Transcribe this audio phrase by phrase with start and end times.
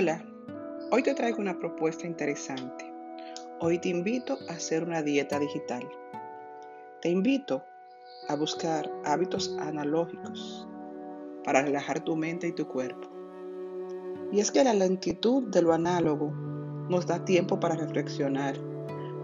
[0.00, 0.24] Hola,
[0.92, 2.84] hoy te traigo una propuesta interesante.
[3.58, 5.82] Hoy te invito a hacer una dieta digital.
[7.02, 7.64] Te invito
[8.28, 10.68] a buscar hábitos analógicos
[11.42, 13.08] para relajar tu mente y tu cuerpo.
[14.30, 16.30] Y es que la lentitud de lo análogo
[16.88, 18.54] nos da tiempo para reflexionar,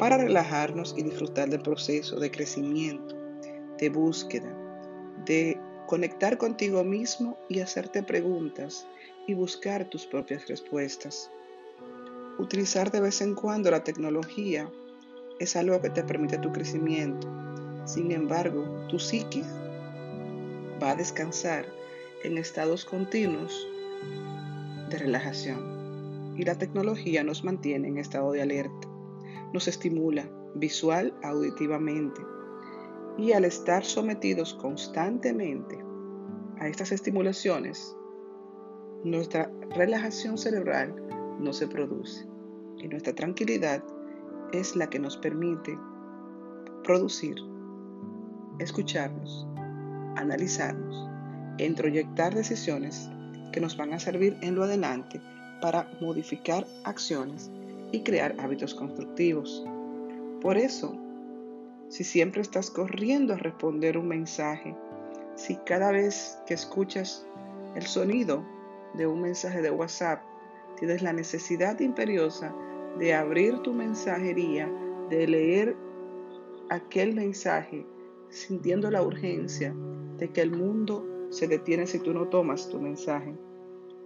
[0.00, 3.14] para relajarnos y disfrutar del proceso de crecimiento,
[3.78, 4.52] de búsqueda,
[5.26, 8.84] de conectar contigo mismo y hacerte preguntas
[9.26, 11.30] y buscar tus propias respuestas.
[12.38, 14.70] Utilizar de vez en cuando la tecnología
[15.38, 17.28] es algo que te permite tu crecimiento.
[17.84, 19.42] Sin embargo, tu psique
[20.82, 21.66] va a descansar
[22.24, 23.66] en estados continuos
[24.90, 26.34] de relajación.
[26.36, 28.88] Y la tecnología nos mantiene en estado de alerta.
[29.52, 32.20] Nos estimula visual, auditivamente.
[33.18, 35.78] Y al estar sometidos constantemente
[36.58, 37.96] a estas estimulaciones,
[39.04, 40.94] nuestra relajación cerebral
[41.38, 42.26] no se produce
[42.78, 43.82] y nuestra tranquilidad
[44.52, 45.78] es la que nos permite
[46.84, 47.36] producir,
[48.58, 49.46] escucharnos,
[50.16, 51.08] analizarnos,
[51.58, 53.10] introyectar decisiones
[53.52, 55.20] que nos van a servir en lo adelante
[55.60, 57.50] para modificar acciones
[57.92, 59.64] y crear hábitos constructivos.
[60.40, 60.96] Por eso,
[61.88, 64.76] si siempre estás corriendo a responder un mensaje,
[65.34, 67.26] si cada vez que escuchas
[67.74, 68.44] el sonido
[68.96, 70.22] de un mensaje de WhatsApp,
[70.78, 72.54] tienes la necesidad imperiosa
[72.98, 74.70] de abrir tu mensajería,
[75.10, 75.76] de leer
[76.70, 77.86] aquel mensaje,
[78.28, 79.74] sintiendo la urgencia
[80.18, 83.34] de que el mundo se detiene si tú no tomas tu mensaje.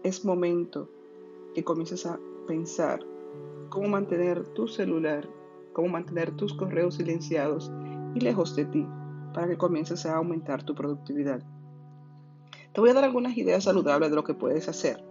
[0.02, 0.90] Es momento
[1.54, 3.00] que comiences a pensar
[3.68, 5.28] cómo mantener tu celular,
[5.72, 7.72] cómo mantener tus correos silenciados
[8.14, 8.86] y lejos de ti
[9.32, 11.42] para que comiences a aumentar tu productividad.
[12.72, 15.02] Te voy a dar algunas ideas saludables de lo que puedes hacer.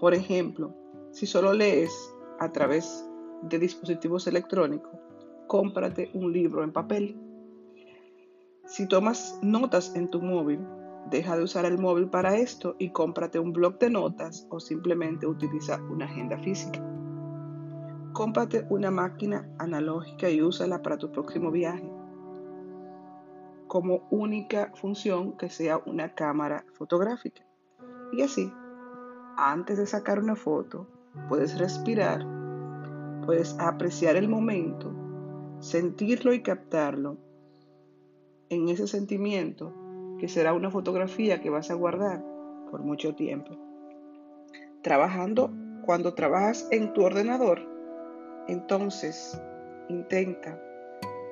[0.00, 0.74] Por ejemplo,
[1.12, 1.92] si solo lees
[2.38, 3.06] a través
[3.42, 4.90] de dispositivos electrónicos,
[5.46, 7.20] cómprate un libro en papel.
[8.64, 10.60] Si tomas notas en tu móvil,
[11.10, 15.26] deja de usar el móvil para esto y cómprate un blog de notas o simplemente
[15.26, 16.82] utiliza una agenda física.
[18.14, 21.97] Cómprate una máquina analógica y úsala para tu próximo viaje
[23.68, 27.42] como única función que sea una cámara fotográfica.
[28.12, 28.52] Y así,
[29.36, 30.86] antes de sacar una foto,
[31.28, 32.26] puedes respirar,
[33.24, 34.92] puedes apreciar el momento,
[35.60, 37.18] sentirlo y captarlo
[38.48, 39.74] en ese sentimiento
[40.18, 42.24] que será una fotografía que vas a guardar
[42.70, 43.56] por mucho tiempo.
[44.82, 45.52] Trabajando,
[45.84, 47.60] cuando trabajas en tu ordenador,
[48.48, 49.40] entonces
[49.88, 50.60] intenta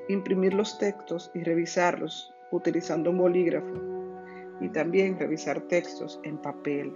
[0.09, 3.75] imprimir los textos y revisarlos utilizando un bolígrafo
[4.61, 6.95] y también revisar textos en papel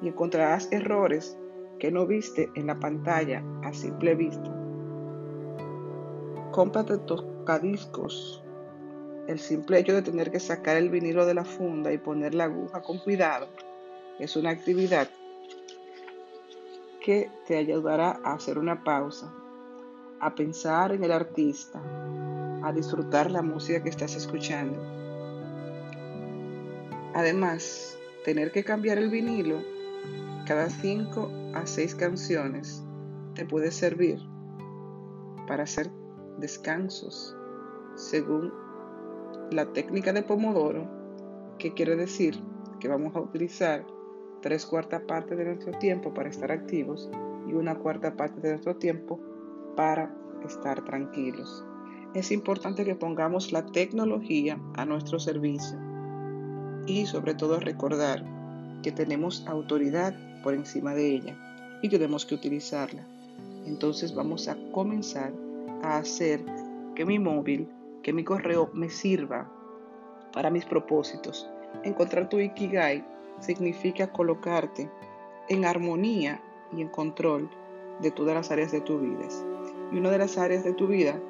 [0.00, 1.36] y encontrarás errores
[1.78, 4.54] que no viste en la pantalla a simple vista.
[6.52, 8.42] Cómprate tocadiscos.
[9.26, 12.44] El simple hecho de tener que sacar el vinilo de la funda y poner la
[12.44, 13.48] aguja con cuidado
[14.18, 15.08] es una actividad
[17.04, 19.32] que te ayudará a hacer una pausa,
[20.20, 21.80] a pensar en el artista,
[22.62, 24.80] a disfrutar la música que estás escuchando.
[27.14, 29.62] Además, tener que cambiar el vinilo
[30.46, 32.82] cada 5 a 6 canciones
[33.34, 34.18] te puede servir
[35.46, 35.90] para hacer
[36.38, 37.36] descansos
[37.94, 38.52] según
[39.50, 40.86] la técnica de Pomodoro,
[41.58, 42.38] que quiere decir
[42.80, 43.84] que vamos a utilizar
[44.40, 47.10] tres cuartas partes de nuestro tiempo para estar activos
[47.46, 49.20] y una cuarta parte de nuestro tiempo
[49.78, 50.12] para
[50.44, 51.64] estar tranquilos
[52.12, 55.78] es importante que pongamos la tecnología a nuestro servicio
[56.84, 58.24] y sobre todo recordar
[58.82, 63.06] que tenemos autoridad por encima de ella y tenemos que utilizarla.
[63.66, 65.32] Entonces vamos a comenzar
[65.84, 66.44] a hacer
[66.96, 67.68] que mi móvil,
[68.02, 69.48] que mi correo me sirva
[70.32, 71.48] para mis propósitos.
[71.84, 73.04] Encontrar tu Ikigai
[73.38, 74.90] significa colocarte
[75.48, 76.42] en armonía
[76.76, 77.48] y en control
[78.02, 79.28] de todas las áreas de tu vida.
[79.92, 81.20] Y una de las áreas de tu vida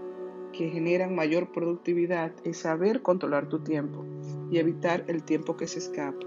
[0.53, 4.05] que generan mayor productividad es saber controlar tu tiempo
[4.51, 6.27] y evitar el tiempo que se escapa,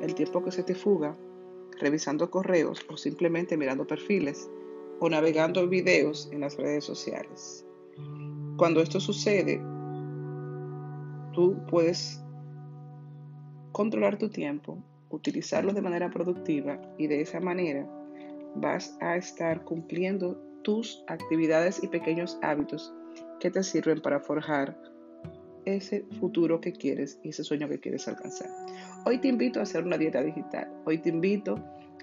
[0.00, 1.16] el tiempo que se te fuga,
[1.78, 4.50] revisando correos o simplemente mirando perfiles
[5.00, 7.66] o navegando videos en las redes sociales.
[8.56, 9.60] Cuando esto sucede,
[11.32, 12.22] tú puedes
[13.72, 14.78] controlar tu tiempo,
[15.10, 17.88] utilizarlo de manera productiva y de esa manera
[18.54, 22.92] vas a estar cumpliendo tus actividades y pequeños hábitos
[23.40, 24.76] que te sirven para forjar
[25.64, 28.48] ese futuro que quieres y ese sueño que quieres alcanzar.
[29.04, 30.70] Hoy te invito a hacer una dieta digital.
[30.84, 31.56] Hoy te invito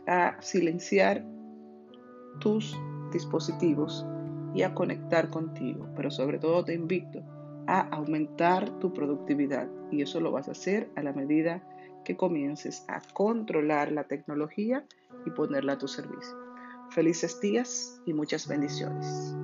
[0.08, 1.26] a silenciar
[2.40, 2.78] tus
[3.12, 4.06] dispositivos
[4.54, 7.22] y a conectar contigo, pero sobre todo te invito
[7.68, 11.64] a aumentar tu productividad y eso lo vas a hacer a la medida
[12.04, 14.86] que comiences a controlar la tecnología
[15.26, 16.49] y ponerla a tu servicio.
[16.92, 19.36] Felices días y muchas bendiciones.